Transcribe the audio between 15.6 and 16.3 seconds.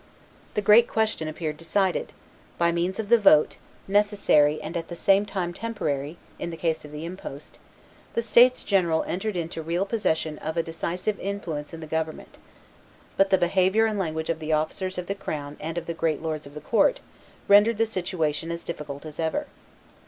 of the great